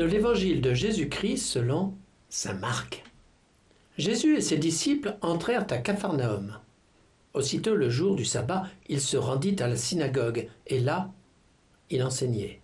de 0.00 0.06
l'évangile 0.06 0.62
de 0.62 0.72
Jésus-Christ 0.72 1.44
selon 1.44 1.92
saint 2.30 2.54
Marc. 2.54 3.04
Jésus 3.98 4.34
et 4.34 4.40
ses 4.40 4.56
disciples 4.56 5.18
entrèrent 5.20 5.66
à 5.68 5.76
Capharnaüm. 5.76 6.56
Aussitôt 7.34 7.74
le 7.74 7.90
jour 7.90 8.16
du 8.16 8.24
sabbat, 8.24 8.64
il 8.88 9.02
se 9.02 9.18
rendit 9.18 9.56
à 9.62 9.68
la 9.68 9.76
synagogue, 9.76 10.48
et 10.66 10.80
là, 10.80 11.10
il 11.90 12.02
enseignait. 12.02 12.62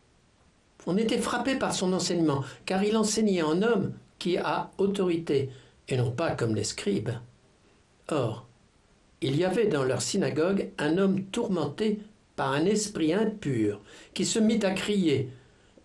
On 0.87 0.97
était 0.97 1.19
frappé 1.19 1.57
par 1.57 1.75
son 1.75 1.93
enseignement, 1.93 2.43
car 2.65 2.83
il 2.83 2.97
enseignait 2.97 3.43
en 3.43 3.61
homme 3.61 3.93
qui 4.19 4.39
a 4.39 4.71
autorité, 4.79 5.51
et 5.89 5.99
non 5.99 6.13
pas 6.13 6.31
comme 6.31 6.55
les 6.55 6.65
scribes. 6.65 7.11
Or, 8.09 8.47
il 9.21 9.37
y 9.37 9.45
avait 9.45 9.67
dans 9.67 9.85
leur 9.85 10.01
synagogue 10.01 10.71
un 10.79 10.97
homme 10.97 11.23
tourmenté 11.25 11.99
par 12.35 12.53
un 12.53 12.65
esprit 12.65 13.13
impur, 13.13 13.83
qui 14.15 14.25
se 14.25 14.39
mit 14.39 14.65
à 14.65 14.71
crier 14.71 15.29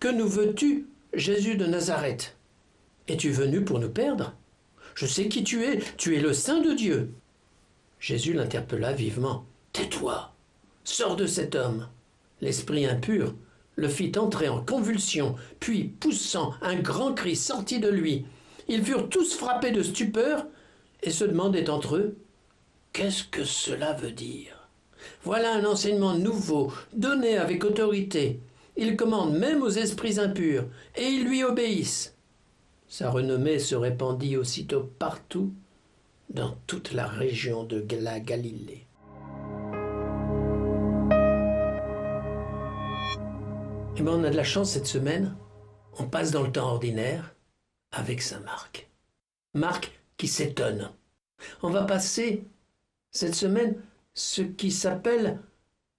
Que 0.00 0.08
nous 0.08 0.28
veux-tu, 0.28 0.86
Jésus 1.14 1.56
de 1.56 1.66
Nazareth 1.66 2.36
Es-tu 3.06 3.30
venu 3.30 3.62
pour 3.64 3.78
nous 3.78 3.90
perdre? 3.90 4.34
Je 4.94 5.06
sais 5.06 5.28
qui 5.28 5.44
tu 5.44 5.62
es, 5.62 5.78
tu 5.98 6.16
es 6.16 6.20
le 6.20 6.32
Saint 6.32 6.60
de 6.60 6.72
Dieu. 6.72 7.12
Jésus 8.00 8.32
l'interpella 8.32 8.92
vivement. 8.92 9.44
Tais-toi, 9.72 10.32
sors 10.84 11.16
de 11.16 11.26
cet 11.26 11.54
homme. 11.54 11.88
L'esprit 12.40 12.86
impur 12.86 13.34
le 13.76 13.88
fit 13.88 14.12
entrer 14.16 14.48
en 14.48 14.62
convulsion, 14.62 15.34
puis, 15.58 15.84
poussant 15.84 16.54
un 16.60 16.76
grand 16.76 17.14
cri, 17.14 17.36
sortit 17.36 17.80
de 17.80 17.88
lui. 17.88 18.26
Ils 18.68 18.84
furent 18.84 19.08
tous 19.08 19.34
frappés 19.34 19.70
de 19.70 19.82
stupeur 19.82 20.46
et 21.02 21.10
se 21.10 21.24
demandaient 21.24 21.70
entre 21.70 21.96
eux 21.96 22.16
Qu'est-ce 22.92 23.24
que 23.24 23.44
cela 23.44 23.94
veut 23.94 24.12
dire? 24.12 24.68
Voilà 25.24 25.54
un 25.54 25.64
enseignement 25.64 26.14
nouveau, 26.14 26.72
donné 26.92 27.38
avec 27.38 27.64
autorité. 27.64 28.40
Il 28.76 28.96
commande 28.96 29.36
même 29.36 29.62
aux 29.62 29.68
esprits 29.68 30.18
impurs, 30.18 30.66
et 30.96 31.04
ils 31.04 31.24
lui 31.24 31.44
obéissent. 31.44 32.16
Sa 32.88 33.10
renommée 33.10 33.58
se 33.58 33.74
répandit 33.74 34.36
aussitôt 34.36 34.90
partout 34.98 35.52
dans 36.30 36.56
toute 36.66 36.92
la 36.92 37.06
région 37.06 37.64
de 37.64 37.84
la 37.96 38.20
Galilée. 38.20 38.86
Eh 43.96 44.02
bien, 44.02 44.12
on 44.14 44.24
a 44.24 44.30
de 44.30 44.36
la 44.36 44.44
chance 44.44 44.70
cette 44.70 44.86
semaine. 44.86 45.36
On 45.98 46.06
passe 46.06 46.30
dans 46.30 46.42
le 46.42 46.50
temps 46.50 46.70
ordinaire 46.70 47.34
avec 47.92 48.22
Saint 48.22 48.40
Marc. 48.40 48.90
Marc 49.54 49.92
qui 50.16 50.28
s'étonne. 50.28 50.90
On 51.62 51.70
va 51.70 51.84
passer 51.84 52.44
cette 53.10 53.34
semaine 53.34 53.76
ce 54.14 54.42
qui 54.42 54.70
s'appelle 54.70 55.40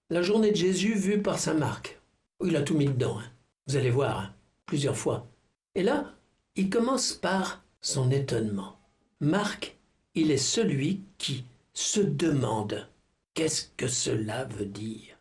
la 0.09 0.21
journée 0.21 0.51
de 0.51 0.55
Jésus 0.55 0.95
vue 0.95 1.21
par 1.21 1.39
Saint 1.39 1.53
Marc. 1.53 1.99
Il 2.43 2.55
a 2.55 2.61
tout 2.61 2.75
mis 2.75 2.87
dedans. 2.87 3.19
Hein. 3.19 3.31
Vous 3.67 3.77
allez 3.77 3.89
voir, 3.89 4.19
hein, 4.19 4.33
plusieurs 4.65 4.97
fois. 4.97 5.27
Et 5.75 5.83
là, 5.83 6.13
il 6.55 6.69
commence 6.69 7.13
par 7.13 7.63
son 7.81 8.11
étonnement. 8.11 8.79
Marc, 9.19 9.77
il 10.15 10.29
est 10.31 10.37
celui 10.37 11.01
qui 11.17 11.45
se 11.73 12.01
demande 12.01 12.87
qu'est-ce 13.33 13.67
que 13.77 13.87
cela 13.87 14.45
veut 14.45 14.65
dire? 14.65 15.17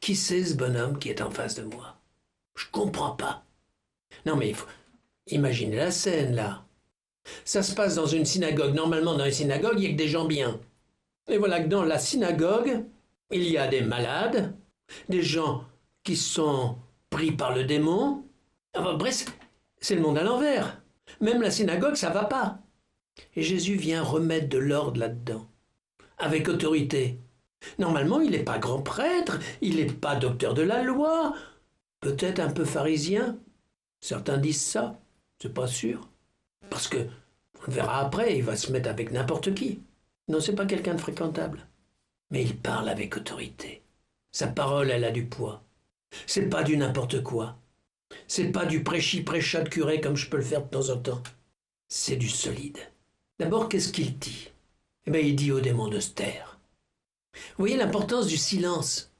Qui 0.00 0.14
c'est 0.14 0.44
ce 0.44 0.54
bonhomme 0.54 0.98
qui 0.98 1.08
est 1.08 1.22
en 1.22 1.30
face 1.30 1.56
de 1.56 1.64
moi? 1.64 1.96
Je 2.54 2.66
comprends 2.70 3.16
pas. 3.16 3.44
Non 4.24 4.36
mais 4.36 4.54
imaginer 5.26 5.76
la 5.76 5.90
scène 5.90 6.34
là. 6.34 6.64
Ça 7.44 7.62
se 7.62 7.74
passe 7.74 7.96
dans 7.96 8.06
une 8.06 8.24
synagogue. 8.24 8.74
Normalement, 8.74 9.16
dans 9.16 9.24
une 9.24 9.32
synagogue, 9.32 9.78
il 9.78 9.80
n'y 9.80 9.86
a 9.86 9.90
que 9.90 9.96
des 9.96 10.08
gens 10.08 10.26
bien. 10.26 10.60
Et 11.28 11.38
voilà 11.38 11.60
que 11.60 11.68
dans 11.68 11.82
la 11.82 11.98
synagogue, 11.98 12.84
il 13.32 13.42
y 13.42 13.58
a 13.58 13.66
des 13.66 13.80
malades, 13.80 14.56
des 15.08 15.22
gens 15.22 15.64
qui 16.06 16.16
sont 16.16 16.78
pris 17.10 17.32
par 17.32 17.52
le 17.52 17.64
démon. 17.64 18.24
Bref, 18.74 19.26
c'est 19.80 19.96
le 19.96 20.00
monde 20.00 20.16
à 20.16 20.22
l'envers. 20.22 20.80
Même 21.20 21.42
la 21.42 21.50
synagogue, 21.50 21.96
ça 21.96 22.10
va 22.10 22.24
pas. 22.24 22.60
Et 23.34 23.42
Jésus 23.42 23.74
vient 23.74 24.02
remettre 24.02 24.48
de 24.48 24.58
l'ordre 24.58 25.00
là-dedans, 25.00 25.48
avec 26.18 26.48
autorité. 26.48 27.18
Normalement, 27.80 28.20
il 28.20 28.30
n'est 28.30 28.44
pas 28.44 28.58
grand 28.58 28.82
prêtre, 28.82 29.40
il 29.60 29.76
n'est 29.76 29.86
pas 29.86 30.14
docteur 30.14 30.54
de 30.54 30.62
la 30.62 30.82
loi, 30.82 31.34
peut-être 32.00 32.38
un 32.38 32.52
peu 32.52 32.64
pharisien. 32.64 33.36
Certains 34.00 34.38
disent 34.38 34.62
ça, 34.62 35.00
c'est 35.42 35.52
pas 35.52 35.66
sûr. 35.66 36.08
Parce 36.70 36.86
que, 36.86 37.08
on 37.66 37.70
verra 37.70 37.98
après, 37.98 38.36
il 38.38 38.44
va 38.44 38.54
se 38.54 38.70
mettre 38.70 38.88
avec 38.88 39.10
n'importe 39.10 39.54
qui. 39.54 39.80
Non, 40.28 40.40
c'est 40.40 40.54
pas 40.54 40.66
quelqu'un 40.66 40.94
de 40.94 41.00
fréquentable. 41.00 41.66
Mais 42.30 42.44
il 42.44 42.56
parle 42.56 42.88
avec 42.88 43.16
autorité. 43.16 43.82
Sa 44.30 44.46
parole, 44.46 44.90
elle 44.90 45.04
a 45.04 45.10
du 45.10 45.26
poids. 45.26 45.64
C'est 46.26 46.48
pas 46.48 46.62
du 46.62 46.76
n'importe 46.76 47.22
quoi. 47.22 47.58
C'est 48.28 48.52
pas 48.52 48.66
du 48.66 48.82
prêchi 48.82 49.22
prêcha 49.22 49.62
de 49.62 49.68
curé 49.68 50.00
comme 50.00 50.16
je 50.16 50.28
peux 50.28 50.36
le 50.36 50.42
faire 50.42 50.64
de 50.64 50.70
temps 50.70 50.90
en 50.90 50.98
temps. 50.98 51.22
C'est 51.88 52.16
du 52.16 52.28
solide. 52.28 52.78
D'abord, 53.38 53.68
qu'est-ce 53.68 53.92
qu'il 53.92 54.18
dit? 54.18 54.50
Eh 55.06 55.10
bien, 55.10 55.20
il 55.20 55.36
dit 55.36 55.52
au 55.52 55.60
démon 55.60 55.88
de 55.88 56.00
se 56.00 56.10
taire. 56.10 56.58
Vous 57.34 57.58
voyez 57.58 57.76
l'importance 57.76 58.26
du 58.26 58.36
silence? 58.36 59.12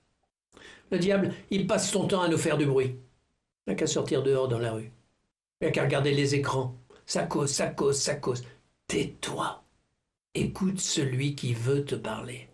Le 0.90 0.98
diable, 0.98 1.34
il 1.50 1.66
passe 1.66 1.90
son 1.90 2.06
temps 2.06 2.22
à 2.22 2.28
nous 2.28 2.38
faire 2.38 2.58
du 2.58 2.66
bruit. 2.66 2.96
Il 3.66 3.70
n'a 3.70 3.74
qu'à 3.74 3.86
sortir 3.86 4.22
dehors 4.22 4.48
dans 4.48 4.58
la 4.58 4.72
rue. 4.72 4.92
Il 5.60 5.66
n'a 5.66 5.70
qu'à 5.70 5.82
regarder 5.82 6.12
les 6.12 6.34
écrans. 6.34 6.76
Ça 7.04 7.24
cause, 7.24 7.50
ça 7.50 7.68
cause, 7.68 7.98
ça 7.98 8.14
cause. 8.14 8.44
Tais-toi. 8.88 9.64
Écoute 10.34 10.80
celui 10.80 11.34
qui 11.34 11.54
veut 11.54 11.84
te 11.84 11.94
parler. 11.94 12.48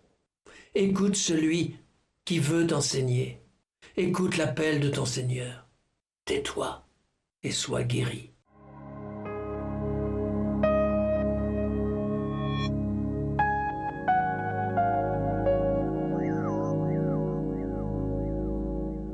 Écoute 0.74 1.16
celui 1.16 1.76
qui 2.24 2.38
veut 2.38 2.66
t'enseigner. 2.66 3.40
Écoute 3.98 4.38
l'appel 4.38 4.80
de 4.80 4.88
ton 4.88 5.04
Seigneur. 5.04 5.68
Tais-toi 6.24 6.82
et 7.42 7.50
sois 7.50 7.82
guéri. 7.82 8.32